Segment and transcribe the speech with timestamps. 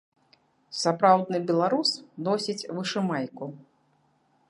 [0.83, 1.89] Сапраўдны беларус
[2.29, 3.53] носіць вышымайку.